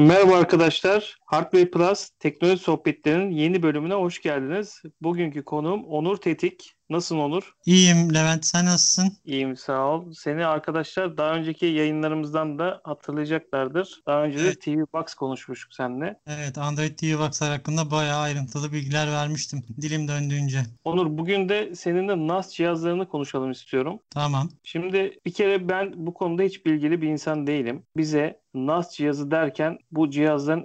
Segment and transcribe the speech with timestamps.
[0.00, 1.19] Merhaba arkadaşlar.
[1.30, 4.82] Hardware Plus teknoloji sohbetlerinin yeni bölümüne hoş geldiniz.
[5.02, 6.74] Bugünkü konuğum Onur Tetik.
[6.90, 7.54] Nasılsın Onur?
[7.66, 9.12] İyiyim Levent sen nasılsın?
[9.24, 10.12] İyiyim sağ ol.
[10.12, 14.02] Seni arkadaşlar daha önceki yayınlarımızdan da hatırlayacaklardır.
[14.06, 14.56] Daha önce Evet.
[14.56, 16.20] de TV Box konuşmuştuk seninle.
[16.26, 20.58] Evet Android TV Box'lar hakkında bayağı ayrıntılı bilgiler vermiştim dilim döndüğünce.
[20.84, 23.98] Onur bugün de seninle NAS cihazlarını konuşalım istiyorum.
[24.10, 24.48] Tamam.
[24.62, 27.82] Şimdi bir kere ben bu konuda hiç bilgili bir insan değilim.
[27.96, 30.64] Bize NAS cihazı derken bu cihazların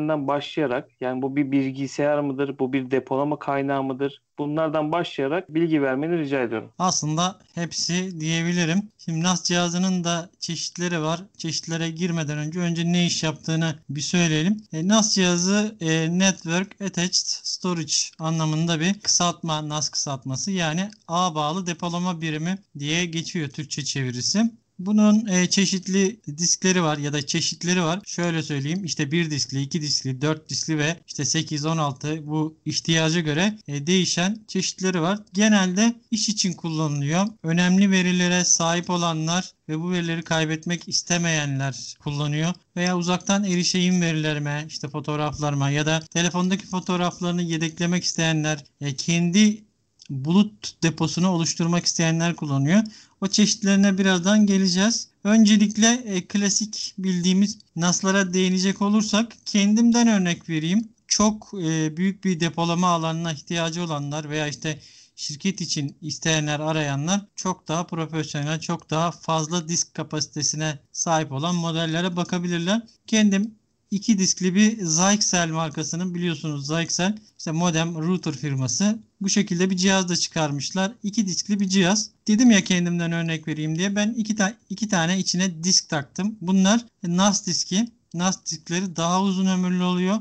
[0.00, 4.22] işlevlerinden başlayarak yani bu bir bilgisayar mıdır, bu bir depolama kaynağı mıdır?
[4.38, 6.70] Bunlardan başlayarak bilgi vermeni rica ediyorum.
[6.78, 8.88] Aslında hepsi diyebilirim.
[8.98, 11.20] Şimdi NAS cihazının da çeşitleri var.
[11.36, 14.62] Çeşitlere girmeden önce önce ne iş yaptığını bir söyleyelim.
[14.72, 21.66] E, NAS cihazı e, Network Attached Storage anlamında bir kısaltma, NAS kısaltması yani ağ bağlı
[21.66, 24.59] depolama birimi diye geçiyor Türkçe çevirisi.
[24.80, 28.00] Bunun e, çeşitli diskleri var ya da çeşitleri var.
[28.06, 33.20] Şöyle söyleyeyim işte bir diskli, iki diskli, dört diskli ve işte 8, 16 bu ihtiyaca
[33.20, 35.18] göre e, değişen çeşitleri var.
[35.32, 37.26] Genelde iş için kullanılıyor.
[37.42, 42.54] Önemli verilere sahip olanlar ve bu verileri kaybetmek istemeyenler kullanıyor.
[42.76, 49.64] Veya uzaktan erişeyim verilerime, işte fotoğraflarıma ya da telefondaki fotoğraflarını yedeklemek isteyenler, e, kendi
[50.10, 52.82] bulut deposunu oluşturmak isteyenler kullanıyor.
[53.20, 55.08] O çeşitlerine birazdan geleceğiz.
[55.24, 60.88] Öncelikle e, klasik bildiğimiz NAS'lara değinecek olursak kendimden örnek vereyim.
[61.06, 64.78] Çok e, büyük bir depolama alanına ihtiyacı olanlar veya işte
[65.16, 72.16] şirket için isteyenler, arayanlar çok daha profesyonel, çok daha fazla disk kapasitesine sahip olan modellere
[72.16, 72.82] bakabilirler.
[73.06, 73.54] Kendim
[73.90, 80.08] iki diskli bir Zyxel markasının biliyorsunuz Zyxel işte modem router firması bu şekilde bir cihaz
[80.08, 80.92] da çıkarmışlar.
[81.02, 82.10] İki diskli bir cihaz.
[82.28, 86.36] Dedim ya kendimden örnek vereyim diye ben iki, ta- iki tane içine disk taktım.
[86.40, 87.88] Bunlar NAS diski.
[88.14, 90.18] NAS diskleri daha uzun ömürlü oluyor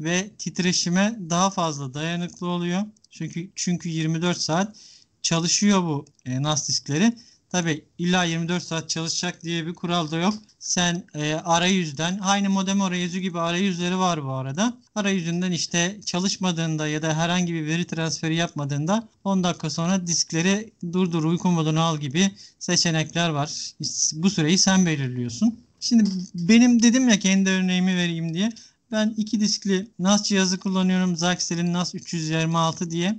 [0.00, 2.82] ve titreşime daha fazla dayanıklı oluyor.
[3.10, 4.76] Çünkü çünkü 24 saat
[5.22, 7.12] çalışıyor bu e, NAS diskleri.
[7.50, 10.34] Tabi illa 24 saat çalışacak diye bir kural da yok.
[10.58, 14.78] Sen e, arayüzden aynı modem arayüzü gibi arayüzleri var bu arada.
[14.94, 21.24] Arayüzünden işte çalışmadığında ya da herhangi bir veri transferi yapmadığında 10 dakika sonra diskleri durdur
[21.24, 23.72] uyku modunu al gibi seçenekler var.
[24.12, 25.60] Bu süreyi sen belirliyorsun.
[25.80, 28.52] Şimdi benim dedim ya kendi örneğimi vereyim diye.
[28.92, 31.16] Ben iki diskli NAS cihazı kullanıyorum.
[31.16, 33.18] Zyxel'in NAS 326 diye.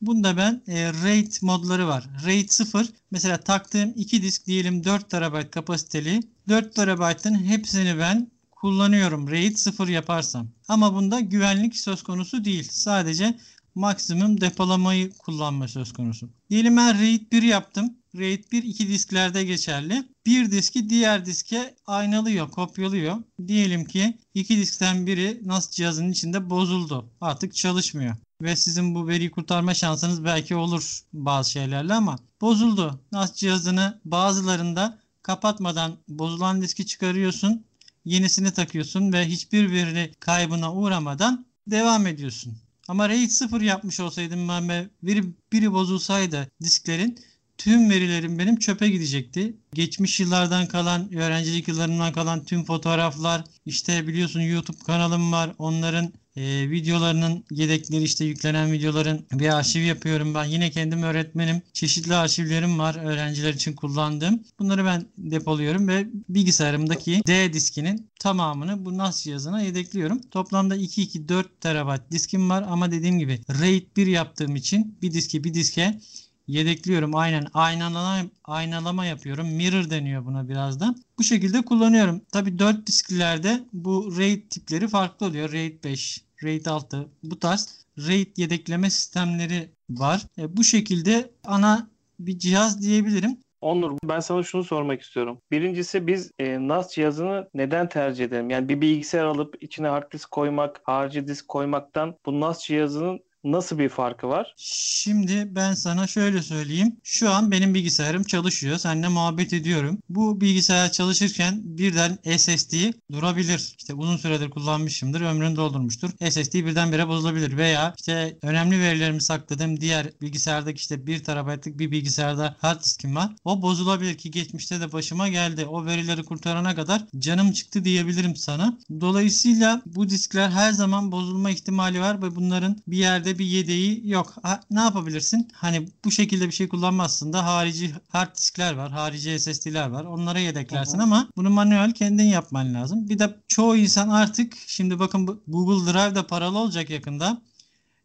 [0.00, 2.08] Bunda ben e, RAID modları var.
[2.24, 6.20] RAID 0 mesela taktığım iki disk diyelim 4 TB kapasiteli.
[6.48, 10.48] 4 TB'ın hepsini ben kullanıyorum RAID 0 yaparsam.
[10.68, 12.68] Ama bunda güvenlik söz konusu değil.
[12.70, 13.38] Sadece
[13.74, 16.30] maksimum depolamayı kullanma söz konusu.
[16.50, 17.94] Diyelim ben RAID 1 yaptım.
[18.16, 20.04] RAID 1 iki disklerde geçerli.
[20.26, 23.16] Bir diski diğer diske aynalıyor, kopyalıyor.
[23.46, 27.10] Diyelim ki iki diskten biri NAS cihazının içinde bozuldu.
[27.20, 28.16] Artık çalışmıyor.
[28.42, 33.00] Ve sizin bu veriyi kurtarma şansınız belki olur bazı şeylerle ama bozuldu.
[33.12, 37.64] NAS cihazını bazılarında kapatmadan bozulan diski çıkarıyorsun.
[38.04, 42.58] Yenisini takıyorsun ve hiçbir veri kaybına uğramadan devam ediyorsun.
[42.88, 47.18] Ama RAID 0 yapmış olsaydım ben ve biri, biri bozulsaydı disklerin
[47.58, 49.56] tüm verilerim benim çöpe gidecekti.
[49.74, 55.54] Geçmiş yıllardan kalan, öğrencilik yıllarından kalan tüm fotoğraflar, işte biliyorsun YouTube kanalım var.
[55.58, 60.44] Onların e, videolarının yedekleri işte yüklenen videoların bir arşiv yapıyorum ben.
[60.44, 61.62] Yine kendim öğretmenim.
[61.72, 64.42] Çeşitli arşivlerim var öğrenciler için kullandığım.
[64.58, 70.20] Bunları ben depoluyorum ve bilgisayarımdaki D diskinin tamamını bu NAS cihazına yedekliyorum.
[70.30, 75.54] Toplamda 2-2-4 TB diskim var ama dediğim gibi RAID 1 yaptığım için bir diski bir
[75.54, 76.00] diske
[76.46, 77.16] yedekliyorum.
[77.16, 79.48] Aynen aynalama, aynalama yapıyorum.
[79.48, 80.96] Mirror deniyor buna birazdan.
[81.18, 82.20] Bu şekilde kullanıyorum.
[82.32, 85.52] Tabi 4 disklerde bu RAID tipleri farklı oluyor.
[85.52, 90.22] RAID 5, RAID 6 bu tarz RAID yedekleme sistemleri var.
[90.38, 93.38] E, bu şekilde ana bir cihaz diyebilirim.
[93.60, 95.40] Onur ben sana şunu sormak istiyorum.
[95.50, 98.50] Birincisi biz e, NAS cihazını neden tercih edelim?
[98.50, 103.20] Yani bir bilgisayar alıp içine hard disk koymak, harici disk koymaktan bu NAS cihazının
[103.52, 104.54] nasıl bir farkı var?
[104.56, 106.96] Şimdi ben sana şöyle söyleyeyim.
[107.02, 108.78] Şu an benim bilgisayarım çalışıyor.
[108.78, 109.98] Seninle muhabbet ediyorum.
[110.08, 112.74] Bu bilgisayar çalışırken birden SSD
[113.12, 113.74] durabilir.
[113.78, 115.20] İşte uzun süredir kullanmışımdır.
[115.20, 116.10] Ömrünü doldurmuştur.
[116.30, 117.56] SSD birdenbire bozulabilir.
[117.56, 123.32] Veya işte önemli verilerimi sakladığım diğer bilgisayardaki işte 1 TB'lık bir bilgisayarda hard diskim var.
[123.44, 125.66] O bozulabilir ki geçmişte de başıma geldi.
[125.66, 128.78] O verileri kurtarana kadar canım çıktı diyebilirim sana.
[129.00, 134.34] Dolayısıyla bu diskler her zaman bozulma ihtimali var ve bunların bir yerde bir yedeği yok.
[134.42, 135.48] Ha, ne yapabilirsin?
[135.52, 140.04] Hani bu şekilde bir şey kullanmazsın da harici hard diskler var, harici SSD'ler var.
[140.04, 141.04] Onlara yedeklersin Hı hı.
[141.04, 143.08] ama bunu manuel kendin yapman lazım.
[143.08, 147.42] Bir de çoğu insan artık şimdi bakın Google Drive da paralı olacak yakında.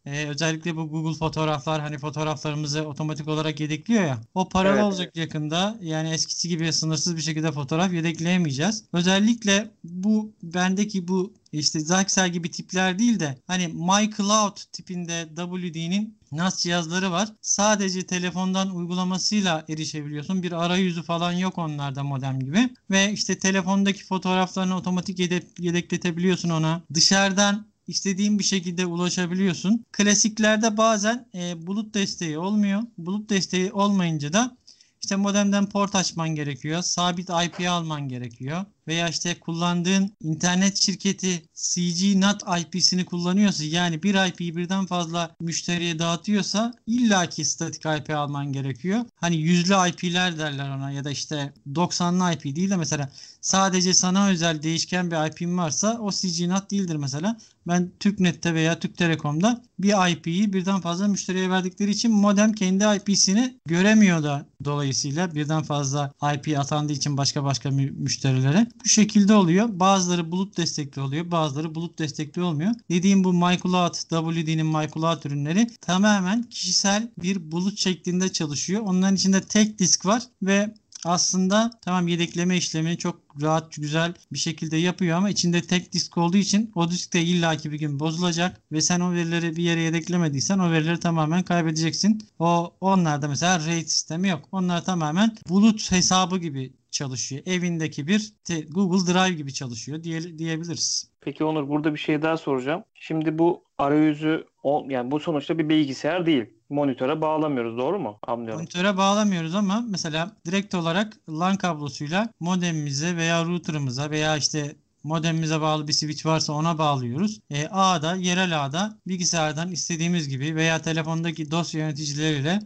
[0.06, 4.20] Ee, özellikle bu Google fotoğraflar hani fotoğraflarımızı otomatik olarak yedekliyor ya.
[4.34, 5.78] O paralı Evet, olacak yakında.
[5.80, 8.84] Yani eskisi gibi sınırsız bir şekilde fotoğraf yedekleyemeyeceğiz.
[8.92, 16.58] Özellikle bu bendeki bu işte Zyxel gibi tipler değil de hani MyCloud tipinde WD'nin NAS
[16.62, 17.28] cihazları var.
[17.40, 20.42] Sadece telefondan uygulamasıyla erişebiliyorsun.
[20.42, 22.70] Bir arayüzü falan yok onlarda modem gibi.
[22.90, 26.82] Ve işte telefondaki fotoğraflarını otomatik yedek, yedekletebiliyorsun ona.
[26.94, 29.84] Dışarıdan istediğin bir şekilde ulaşabiliyorsun.
[29.92, 32.82] Klasiklerde bazen e, bulut desteği olmuyor.
[32.98, 34.56] Bulut desteği olmayınca da
[35.02, 36.82] işte modemden port açman gerekiyor.
[36.82, 38.64] Sabit IP alman gerekiyor.
[38.88, 45.98] Veya işte kullandığın internet şirketi CG NAT IP'sini kullanıyorsa yani bir IP'yi birden fazla müşteriye
[45.98, 49.04] dağıtıyorsa illaki statik IP alman gerekiyor.
[49.16, 54.28] Hani yüzlü IP'ler derler ona ya da işte 90'lı IP değil de mesela sadece sana
[54.28, 57.36] özel değişken bir IP'm varsa o CG NAT değildir mesela.
[57.66, 63.58] Ben TürkNet'te veya Türk Telekom'da bir IP'yi birden fazla müşteriye verdikleri için modem kendi IP'sini
[63.66, 68.66] göremiyor da dolayısıyla birden fazla IP atandığı için başka başka mü- müşterilere.
[68.84, 69.68] Bu şekilde oluyor.
[69.72, 71.30] Bazıları bulut destekli oluyor.
[71.30, 72.70] Bazıları bulut destekli olmuyor.
[72.90, 78.82] Dediğim bu MyCloud, WD'nin MyCloud ürünleri tamamen kişisel bir bulut şeklinde çalışıyor.
[78.84, 80.74] Onların içinde tek disk var ve
[81.04, 86.36] aslında tamam yedekleme işlemini çok rahat güzel bir şekilde yapıyor ama içinde tek disk olduğu
[86.36, 90.58] için o disk de illaki bir gün bozulacak ve sen o verileri bir yere yedeklemediysen
[90.58, 92.28] o verileri tamamen kaybedeceksin.
[92.38, 94.48] O onlarda mesela RAID sistemi yok.
[94.52, 97.42] Onlar tamamen bulut hesabı gibi çalışıyor.
[97.46, 98.32] Evindeki bir
[98.70, 101.10] Google Drive gibi çalışıyor diye, diyebiliriz.
[101.20, 102.84] Peki Onur burada bir şey daha soracağım.
[102.94, 104.44] Şimdi bu arayüzü
[104.88, 106.44] yani bu sonuçta bir bilgisayar değil.
[106.68, 108.18] Monitöre bağlamıyoruz doğru mu?
[108.26, 108.60] Anlıyorum.
[108.60, 115.88] Monitöre bağlamıyoruz ama mesela direkt olarak LAN kablosuyla modemimize veya router'ımıza veya işte modemimize bağlı
[115.88, 117.40] bir switch varsa ona bağlıyoruz.
[117.50, 122.58] E, A'da, yerel A'da bilgisayardan istediğimiz gibi veya telefondaki dosya yöneticileriyle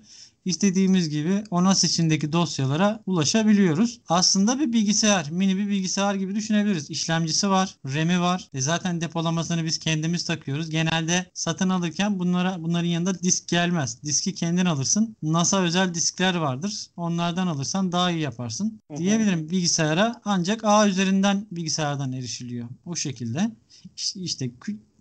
[0.46, 4.00] istediğimiz gibi o NAS içindeki dosyalara ulaşabiliyoruz.
[4.08, 6.90] Aslında bir bilgisayar, mini bir bilgisayar gibi düşünebiliriz.
[6.90, 8.48] İşlemcisi var, RAM'i var.
[8.54, 10.70] E zaten depolamasını biz kendimiz takıyoruz.
[10.70, 14.02] Genelde satın alırken bunlara bunların yanında disk gelmez.
[14.02, 15.16] Diski kendin alırsın.
[15.22, 16.86] NASA özel diskler vardır.
[16.96, 18.80] Onlardan alırsan daha iyi yaparsın.
[18.90, 18.98] Hı hı.
[18.98, 22.68] Diyebilirim bilgisayara ancak ağ üzerinden bilgisayardan erişiliyor.
[22.86, 23.50] O şekilde.
[23.96, 24.50] İşte, işte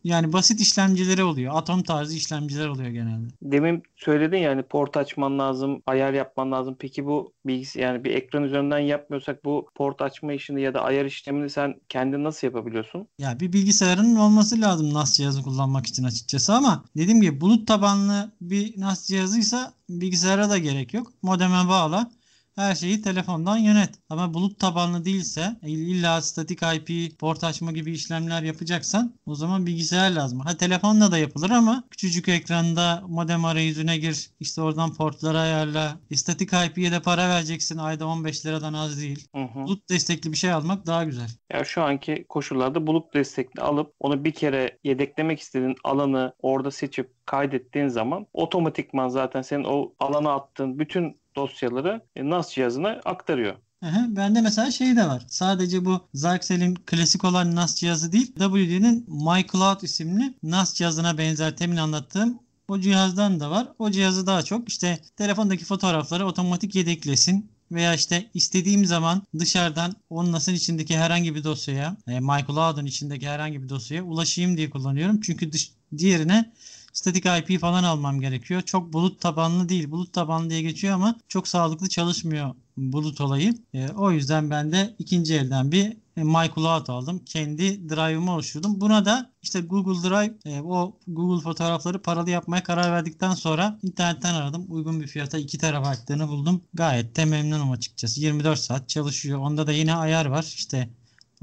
[0.06, 1.54] yani basit işlemcileri oluyor.
[1.56, 3.28] Atom tarzı işlemciler oluyor genelde.
[3.42, 6.76] Demin söyledin yani port açman lazım, ayar yapman lazım.
[6.80, 11.06] Peki bu bilgisi yani bir ekran üzerinden yapmıyorsak bu port açma işini ya da ayar
[11.06, 13.08] işlemini sen kendin nasıl yapabiliyorsun?
[13.20, 18.32] Ya bir bilgisayarın olması lazım NAS cihazı kullanmak için açıkçası ama dediğim gibi bulut tabanlı
[18.42, 21.12] bir NAS cihazıysa bilgisayara da gerek yok.
[21.22, 22.12] Modeme bağla.
[22.56, 23.90] Her şeyi telefondan yönet.
[24.10, 30.12] Ama bulut tabanlı değilse illa statik IP port açma gibi işlemler yapacaksan o zaman bilgisayar
[30.12, 30.40] lazım.
[30.40, 34.30] Ha telefonla da yapılır ama küçücük ekranda modem arayüzüne gir.
[34.40, 35.98] işte oradan portları ayarla.
[36.16, 37.78] Statik IP'ye de para vereceksin.
[37.78, 39.28] Ayda 15 liradan az değil.
[39.36, 39.64] Hı hı.
[39.64, 41.30] Bulut destekli bir şey almak daha güzel.
[41.54, 47.12] Ya şu anki koşullarda bulut destekli alıp onu bir kere yedeklemek istediğin alanı orada seçip
[47.26, 53.56] kaydettiğin zaman otomatikman zaten senin o alana attığın bütün dosyaları e, NAS cihazına aktarıyor.
[53.82, 55.24] Aha, bende mesela şey de var.
[55.28, 61.78] Sadece bu Zyxel'in klasik olan NAS cihazı değil, WD'nin MyCloud isimli NAS cihazına benzer temin
[61.78, 63.68] anlattığım o cihazdan da var.
[63.80, 70.32] O cihazı daha çok işte telefondaki fotoğrafları otomatik yedeklesin veya işte istediğim zaman dışarıdan o
[70.32, 75.22] NAS'ın içindeki herhangi bir dosyaya, e, MyCloud'un içindeki herhangi bir dosyaya ulaşayım diye kullanıyorum.
[75.22, 76.52] Çünkü dış, diğerine
[76.96, 78.62] statik IP falan almam gerekiyor.
[78.62, 79.92] Çok bulut tabanlı değil.
[79.92, 83.54] Bulut tabanlı diye geçiyor ama çok sağlıklı çalışmıyor bulut olayı.
[83.74, 87.20] E, o yüzden ben de ikinci elden bir e, MyCloud aldım.
[87.26, 88.82] Kendi drive'ımı oluşturdum.
[88.82, 94.34] Buna da işte Google Drive e, o Google fotoğrafları paralı yapmaya karar verdikten sonra internetten
[94.34, 94.66] aradım.
[94.70, 96.62] Uygun bir fiyata 2 terabaytlığını buldum.
[96.74, 98.22] Gayet de memnunum açıkçası.
[98.22, 99.40] 24 saat çalışıyor.
[99.40, 100.44] Onda da yine ayar var.
[100.44, 100.90] İşte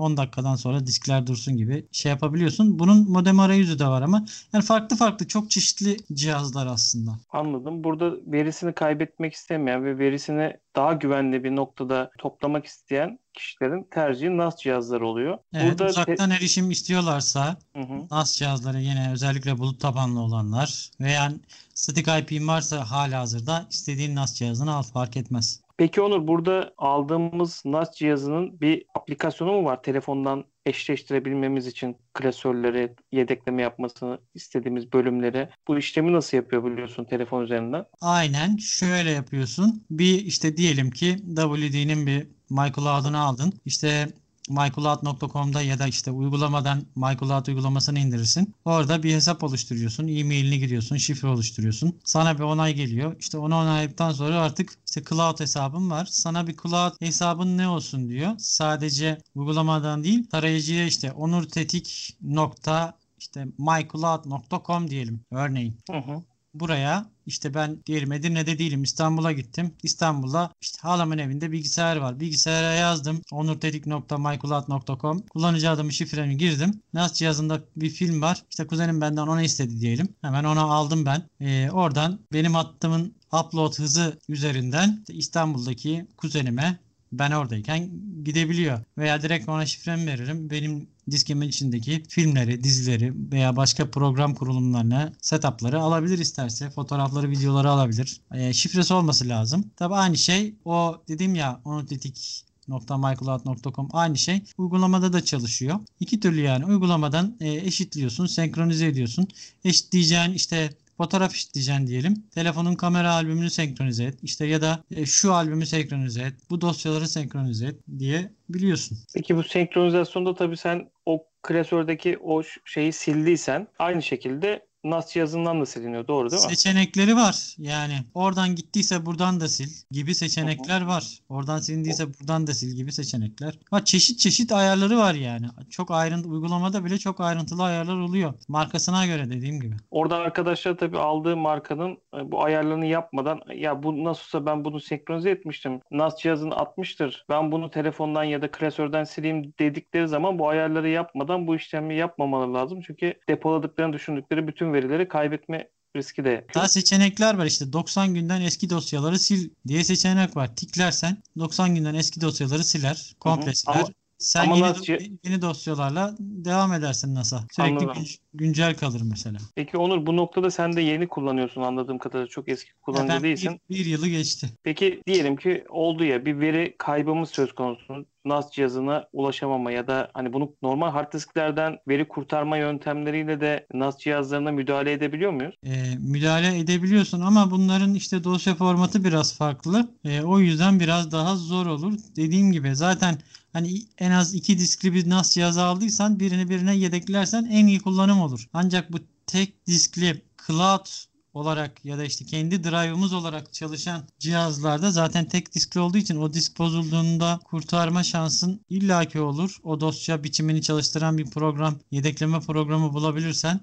[0.03, 2.79] 10 dakikadan sonra diskler dursun gibi şey yapabiliyorsun.
[2.79, 7.13] Bunun modem arayüzü de var ama yani farklı farklı çok çeşitli cihazlar aslında.
[7.33, 7.85] Anladım.
[7.85, 14.57] Burada verisini kaybetmek istemeyen ve verisini daha güvenli bir noktada toplamak isteyen kişilerin tercihi NAS
[14.57, 15.39] cihazları oluyor.
[15.55, 18.07] Evet, Burada te- uzaktan erişim istiyorlarsa Hı hı.
[18.11, 21.33] NAS cihazları yine özellikle bulut tabanlı olanlar veya
[21.75, 25.61] statik IP'in varsa hala hazırda istediğin NAS cihazını al fark etmez.
[25.83, 29.83] Peki Onur burada aldığımız NAS cihazının bir aplikasyonu mu var?
[29.83, 35.49] Telefondan eşleştirebilmemiz için klasörleri yedekleme yapmasını istediğimiz bölümleri.
[35.69, 37.85] Bu işlemi nasıl yapıyor biliyorsun telefon üzerinden?
[38.01, 39.85] Aynen şöyle yapıyorsun.
[39.91, 43.53] Bir işte diyelim ki WD'nin bir MyCloud'unu aldın.
[43.65, 44.09] İşte
[44.49, 48.55] mycloud.com'da ya da işte uygulamadan MyCloud uygulamasını indirirsin.
[48.65, 50.09] Orada bir hesap oluşturuyorsun.
[50.09, 50.97] E-mailini giriyorsun.
[50.97, 52.01] Şifre oluşturuyorsun.
[52.05, 53.17] Sana bir onay geliyor.
[53.21, 56.05] İşte onu onayladıktan sonra artık işte cloud hesabın var.
[56.11, 58.33] Sana bir cloud hesabın ne olsun diyor.
[58.39, 65.79] Sadece uygulamadan değil tarayıcıya işte onurtetik nokta işte mycloud.com diyelim örneğin.
[65.91, 66.23] Hı hı.
[66.55, 69.75] Buraya işte ben diyelim Edirne'de değilim İstanbul'a gittim.
[69.83, 72.21] İstanbul'da işte halamın evinde bilgisayar var.
[72.21, 76.83] Bilgisayara yazdım onurtedik.mycloud.com Kullanıcı adımı şifremi girdim.
[76.93, 78.43] NAS cihazında bir film var.
[78.51, 80.09] İşte kuzenim benden onu istedi diyelim.
[80.21, 81.23] Hemen onu aldım ben.
[81.41, 86.79] Ee, oradan benim attığımın upload hızı üzerinden işte İstanbul'daki kuzenime
[87.13, 87.91] ben oradayken
[88.25, 88.79] gidebiliyor.
[88.99, 90.51] Veya direkt ona şifremi veririm.
[90.51, 96.71] Benim diskimin içindeki filmleri, dizileri veya başka program kurulumlarını, setupları alabilir isterse.
[96.71, 98.21] Fotoğrafları, videoları alabilir.
[98.35, 99.71] E, şifresi olması lazım.
[99.77, 105.81] Tabi aynı şey o dedim ya onu tetik .mycloud.com aynı şey uygulamada da çalışıyor.
[106.01, 109.29] İki türlü yani uygulamadan e, eşitliyorsun, senkronize ediyorsun.
[109.65, 110.71] Eşitleyeceğin işte
[111.03, 112.15] fotoğraf işleyeceksin diyelim.
[112.35, 114.19] Telefonun kamera albümünü senkronize et.
[114.23, 116.35] İşte ya da e, şu albümü senkronize et.
[116.51, 118.99] Bu dosyaları senkronize et diye biliyorsun.
[119.15, 125.67] Peki bu senkronizasyonda tabii sen o klasördeki o şeyi sildiysen aynı şekilde NAS cihazından da
[125.67, 126.09] siliniyor.
[126.09, 126.49] Doğru değil mi?
[126.49, 127.55] Seçenekleri var.
[127.59, 131.19] Yani oradan gittiyse buradan da sil gibi seçenekler var.
[131.29, 133.59] Oradan silindiyse buradan da sil gibi seçenekler.
[133.73, 135.47] Var çeşit çeşit ayarları var yani.
[135.71, 138.35] Çok ayrıntı uygulamada bile çok ayrıntılı ayarlar oluyor.
[138.49, 139.75] Markasına göre dediğim gibi.
[139.91, 145.31] Orada arkadaşlar tabii aldığı markanın e, bu ayarlarını yapmadan ya bu nasılsa ben bunu senkronize
[145.31, 145.81] etmiştim.
[145.91, 147.25] NAS cihazını atmıştır.
[147.29, 152.55] Ben bunu telefondan ya da klasörden sileyim dedikleri zaman bu ayarları yapmadan bu işlemi yapmamaları
[152.55, 152.81] lazım.
[152.87, 156.47] Çünkü depoladıklarını düşündükleri bütün verileri kaybetme riski de.
[156.55, 160.57] Daha seçenekler var işte 90 günden eski dosyaları sil diye seçenek var.
[160.57, 163.55] Tiklersen 90 günden eski dosyaları siler, komple Hı hı.
[163.57, 163.75] siler.
[163.75, 163.89] Ama-
[164.19, 164.93] Sen ama yeni, nasıl-
[165.25, 167.45] yeni dosyalarla devam edersin NASA.
[167.53, 167.95] Sürekli Anladım.
[168.03, 169.39] gün- güncel kalır mesela.
[169.55, 172.29] Peki Onur bu noktada sen de yeni kullanıyorsun anladığım kadarıyla.
[172.29, 173.61] Çok eski kullanıcı değilsin.
[173.71, 174.47] bir, bir yılı geçti.
[174.63, 178.07] Peki diyelim ki oldu ya bir veri kaybımız söz konusu.
[178.25, 183.99] NAS cihazına ulaşamama ya da hani bunu normal hard disklerden veri kurtarma yöntemleriyle de NAS
[183.99, 185.55] cihazlarına müdahale edebiliyor muyuz?
[185.67, 189.89] e, müdahale edebiliyorsun ama bunların işte dosya formatı biraz farklı.
[190.05, 191.99] E, o yüzden biraz daha zor olur.
[192.17, 193.19] Dediğim gibi zaten
[193.53, 198.21] hani en az iki diskli bir NAS cihazı aldıysan birini birine yedeklersen en iyi kullanım
[198.21, 198.49] olur.
[198.53, 200.87] Ancak bu tek diskli cloud
[201.35, 206.33] olarak ya da işte kendi drive'ımız olarak çalışan cihazlarda zaten tek diskli olduğu için o
[206.33, 209.59] disk bozulduğunda kurtarma şansın illaki olur.
[209.63, 213.61] O dosya biçimini çalıştıran bir program, yedekleme programı bulabilirsen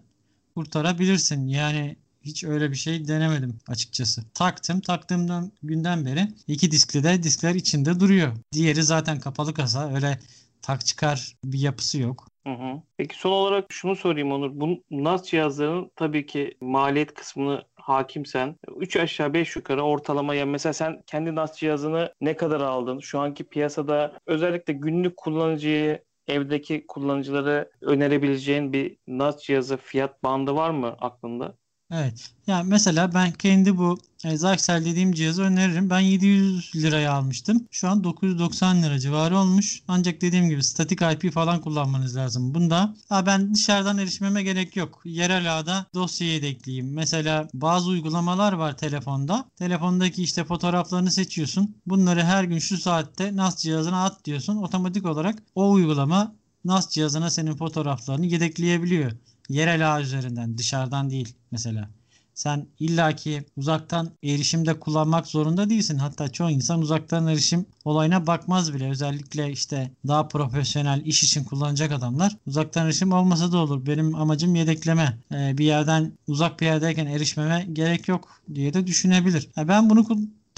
[0.56, 1.48] kurtarabilirsin.
[1.48, 4.24] Yani hiç öyle bir şey denemedim açıkçası.
[4.34, 4.82] Taktım.
[4.82, 8.38] Taktığımdan günden beri iki diskli de diskler içinde duruyor.
[8.54, 9.94] Diğeri zaten kapalı kasa.
[9.94, 10.20] Öyle
[10.62, 12.29] tak çıkar bir yapısı yok.
[12.48, 12.82] Hı hı.
[12.98, 14.52] Peki son olarak şunu sorayım Onur.
[14.54, 20.74] Bu NAS cihazlarının tabii ki maliyet kısmını hakimsen 3 aşağı 5 yukarı ortalama yani mesela
[20.74, 23.00] sen kendi NAS cihazını ne kadar aldın?
[23.00, 30.70] Şu anki piyasada özellikle günlük kullanıcıyı evdeki kullanıcılara önerebileceğin bir NAS cihazı fiyat bandı var
[30.70, 31.58] mı aklında?
[31.92, 32.32] Evet.
[32.48, 35.90] Yani mesela ben kendi bu e, Zyxel dediğim cihazı öneririm.
[35.90, 37.68] Ben 700 liraya almıştım.
[37.72, 39.82] Şu an 990 lira civarı olmuş.
[39.88, 42.54] Ancak dediğim gibi statik IP falan kullanmanız lazım.
[42.54, 45.02] Bunda ha ben dışarıdan erişmeme gerek yok.
[45.06, 46.94] Yerel ağda dosyayı da ekleyeyim.
[46.94, 49.46] Mesela bazı uygulamalar var telefonda.
[49.56, 51.76] Telefondaki işte fotoğraflarını seçiyorsun.
[51.86, 54.58] Bunları her gün şu saatte NAS cihazına at diyorsun.
[54.58, 59.12] Otomatik olarak o uygulama NAS cihazına senin fotoğraflarını yedekleyebiliyor.
[59.50, 61.90] Yerel ağ üzerinden dışarıdan değil mesela.
[62.34, 65.98] Sen illaki uzaktan erişimde kullanmak zorunda değilsin.
[65.98, 68.90] Hatta çoğu insan uzaktan erişim olayına bakmaz bile.
[68.90, 73.86] Özellikle işte daha profesyonel iş için kullanacak adamlar uzaktan erişim olmasa da olur.
[73.86, 75.18] Benim amacım yedekleme.
[75.34, 79.50] Ee, bir yerden uzak bir yerdeyken erişmeme gerek yok diye de düşünebilir.
[79.56, 80.06] Ya ben bunu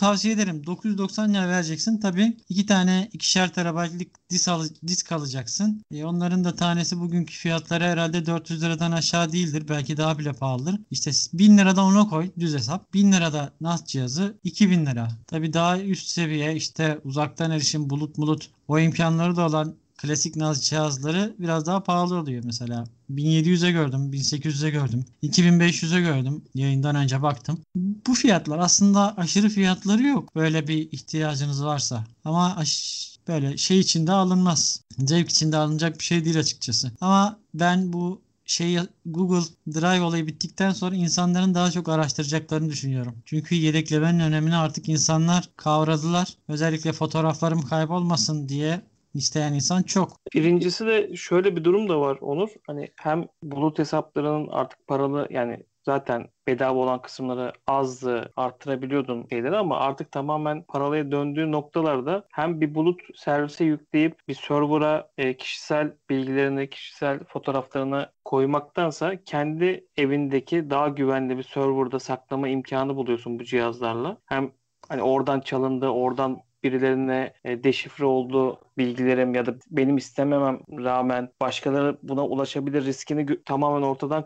[0.02, 0.66] tavsiye ederim.
[0.66, 1.98] 990 lira vereceksin.
[2.00, 5.84] Tabii iki tane ikişer terabaytlık disk, al disk alacaksın.
[5.92, 9.66] E, onların da tanesi bugünkü fiyatları herhalde 400 liradan aşağı değildir.
[9.70, 10.80] Belki daha bile pahalıdır.
[10.92, 12.94] İşte 1000 lirada ona koy düz hesap.
[12.94, 15.08] 1000 lirada NAS cihazı 2000 lira.
[15.28, 20.62] Tabii daha üst seviye işte uzaktan erişim bulut bulut o imkanları da olan klasik NAS
[20.62, 22.84] cihazları biraz daha pahalı oluyor mesela.
[23.10, 26.44] 1700'e gördüm, 1800'e gördüm, 2500'e gördüm.
[26.56, 27.60] Yayından önce baktım.
[27.76, 30.36] Bu fiyatlar aslında aşırı fiyatları yok.
[30.36, 32.06] Böyle bir ihtiyacınız varsa.
[32.26, 34.82] Ama aş- böyle şey içinde alınmaz.
[34.98, 36.92] Zevk içinde alınacak bir şey değil açıkçası.
[37.02, 43.16] Ama ben bu şey Google Drive olayı bittikten sonra insanların daha çok araştıracaklarını düşünüyorum.
[43.26, 46.38] Çünkü yedeklemenin önemini artık insanlar kavradılar.
[46.48, 48.82] Özellikle fotoğraflarım kaybolmasın diye
[49.14, 50.10] isteyen insan çok.
[50.34, 52.50] Birincisi de şöyle bir durum da var Onur.
[52.68, 59.80] Hani hem bulut hesaplarının artık paralı yani zaten bedava olan kısımları azdı arttırabiliyordun şeyleri ama
[59.80, 66.70] artık tamamen paralıya döndüğü noktalarda hem bir bulut servise yükleyip bir server'a e, kişisel bilgilerini,
[66.70, 74.18] kişisel fotoğraflarını koymaktansa kendi evindeki daha güvenli bir server'da saklama imkanı buluyorsun bu cihazlarla.
[74.26, 74.52] Hem
[74.90, 81.98] hani oradan çalındı, oradan birilerine e, deşifre olduğu bilgilerim ya da benim istememem rağmen başkaları
[82.04, 84.26] buna ulaşabilir riskini tamamen ortadan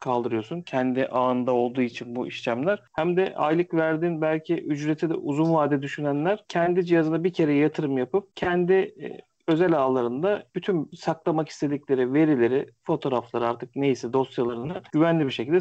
[0.00, 0.62] kaldırıyorsun.
[0.62, 2.82] Kendi ağında olduğu için bu işlemler.
[2.92, 7.98] Hem de aylık verdiğin belki ücreti de uzun vade düşünenler kendi cihazına bir kere yatırım
[7.98, 15.30] yapıp kendi e, özel ağlarında bütün saklamak istedikleri verileri, fotoğrafları artık neyse dosyalarını güvenli bir
[15.30, 15.60] şekilde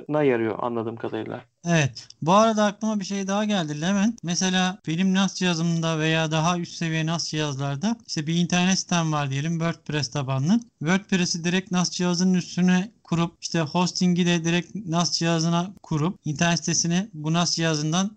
[0.00, 1.40] saklamalarına yarıyor anladığım kadarıyla.
[1.64, 2.08] Evet.
[2.22, 4.18] Bu arada aklıma bir şey daha geldi Levent.
[4.22, 9.30] Mesela benim NAS cihazımda veya daha üst seviye NAS cihazlarda işte bir internet sitem var
[9.30, 10.60] diyelim WordPress tabanlı.
[10.78, 17.08] WordPress'i direkt NAS cihazının üstüne kurup işte hosting'i de direkt NAS cihazına kurup internet sitesini
[17.14, 18.10] bu NAS cihazından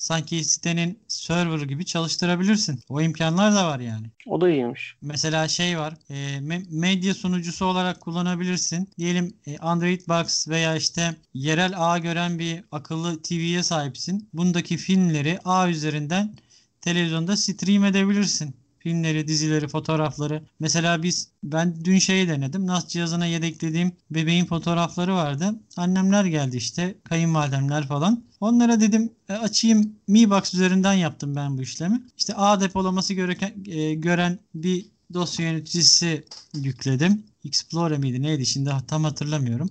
[0.00, 2.80] sanki sitenin server gibi çalıştırabilirsin.
[2.88, 4.06] O imkanlar da var yani.
[4.26, 4.96] O da iyiymiş.
[5.02, 8.88] Mesela şey var, e, me- medya sunucusu olarak kullanabilirsin.
[8.98, 14.28] Diyelim e, Android Box veya işte yerel ağ gören bir akıllı TV'ye sahipsin.
[14.32, 16.34] Bundaki filmleri ağ üzerinden
[16.80, 18.54] televizyonda stream edebilirsin.
[18.80, 20.42] Filmleri, dizileri, fotoğrafları.
[20.60, 22.66] Mesela biz ben dün şeyi denedim.
[22.66, 25.54] NAS cihazına yedeklediğim bebeğin fotoğrafları vardı.
[25.76, 28.24] Annemler geldi işte, kayınvalidemler falan.
[28.40, 32.02] Onlara dedim e, açayım Mi Box üzerinden yaptım ben bu işlemi.
[32.18, 37.22] İşte ağ depolaması göreken, e, gören bir dosya yöneticisi yükledim.
[37.44, 39.70] Explorer miydi neydi şimdi tam hatırlamıyorum.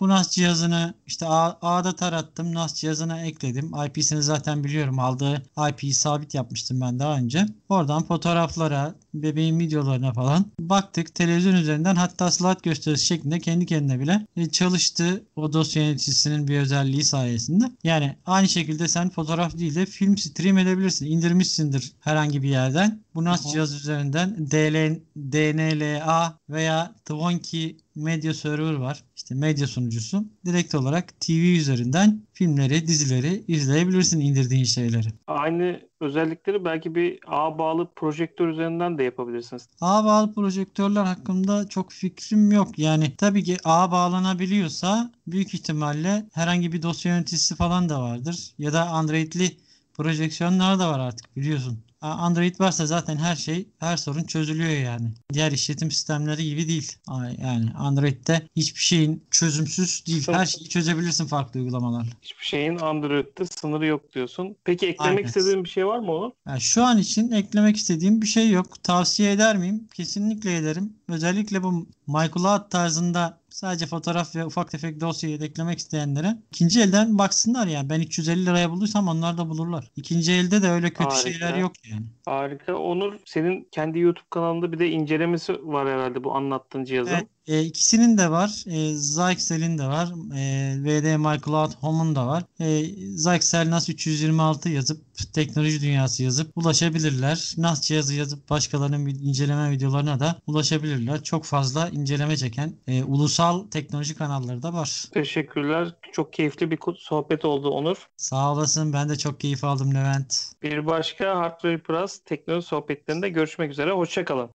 [0.00, 2.54] Bu NAS cihazını işte ağ- ağda tarattım.
[2.54, 3.72] NAS cihazına ekledim.
[3.86, 4.98] IP'sini zaten biliyorum.
[4.98, 7.46] Aldığı IP'yi sabit yapmıştım ben daha önce.
[7.68, 11.14] Oradan fotoğraflara, bebeğin videolarına falan baktık.
[11.14, 15.24] Televizyon üzerinden hatta slide gösterisi şeklinde kendi kendine bile e, çalıştı.
[15.36, 17.64] O dosya yöneticisinin bir özelliği sayesinde.
[17.84, 21.06] Yani aynı şekilde sen fotoğraf değil de film stream edebilirsin.
[21.06, 23.00] İndirmişsindir herhangi bir yerden.
[23.14, 29.04] Bu NAS cihaz üzerinden DL, DNLA veya Twonky Media Server var.
[29.16, 30.24] İşte medya sunucusu.
[30.46, 35.08] Direkt olarak TV üzerinden filmleri, dizileri izleyebilirsin indirdiğin şeyleri.
[35.26, 39.68] Aynı özellikleri belki bir ağ bağlı projektör üzerinden de yapabilirsiniz.
[39.80, 42.78] Ağ bağlı projektörler hakkında çok fikrim yok.
[42.78, 48.54] Yani tabii ki ağa bağlanabiliyorsa büyük ihtimalle herhangi bir dosya yöneticisi falan da vardır.
[48.58, 49.56] Ya da Android'li
[49.94, 51.78] projeksiyonlar da var artık biliyorsun.
[52.00, 55.08] Android varsa zaten her şey, her sorun çözülüyor yani.
[55.32, 56.96] Diğer işletim sistemleri gibi değil.
[57.38, 60.28] Yani Android'de hiçbir şeyin çözümsüz değil.
[60.28, 62.10] Her şeyi çözebilirsin farklı uygulamalarla.
[62.22, 64.56] Hiçbir şeyin Android'de sınırı yok diyorsun.
[64.64, 65.28] Peki eklemek Aynen.
[65.28, 66.30] istediğin bir şey var mı Onur?
[66.48, 68.82] Yani şu an için eklemek istediğim bir şey yok.
[68.82, 69.88] Tavsiye eder miyim?
[69.94, 70.92] Kesinlikle ederim.
[71.08, 77.66] Özellikle bu MyCloud tarzında sadece fotoğraf ve ufak tefek dosya yedeklemek isteyenlere ikinci elden baksınlar
[77.66, 77.90] yani.
[77.90, 79.90] Ben 350 liraya bulduysam onlar da bulurlar.
[79.96, 81.30] İkinci elde de öyle kötü Harika.
[81.30, 82.06] şeyler yok yani.
[82.26, 82.76] Harika.
[82.76, 87.12] Onur senin kendi YouTube kanalında bir de incelemesi var herhalde bu anlattığın cihazın.
[87.12, 88.64] Evet, e, ikisinin de var.
[88.66, 90.08] E, Zyxel'in de var.
[90.36, 92.44] E, VD MyCloud Home'un da var.
[92.60, 92.84] E,
[93.16, 97.54] Zyxel NAS 326 yazıp teknoloji dünyası yazıp ulaşabilirler.
[97.56, 101.22] NAS cihazı yazıp başkalarının inceleme videolarına da ulaşabilirler.
[101.22, 105.04] Çok fazla inceleme çeken e, ulusal teknoloji kanalları da var.
[105.12, 105.94] Teşekkürler.
[106.12, 108.08] Çok keyifli bir sohbet oldu Onur.
[108.16, 108.92] Sağ olasın.
[108.92, 110.52] Ben de çok keyif aldım Levent.
[110.62, 113.92] Bir başka Hardware Plus teknoloji sohbetlerinde görüşmek üzere.
[113.92, 114.48] Hoşçakalın.